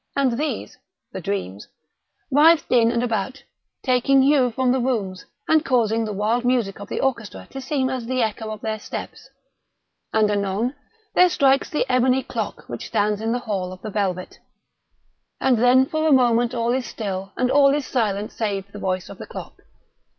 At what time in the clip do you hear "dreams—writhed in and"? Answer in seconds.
1.21-3.03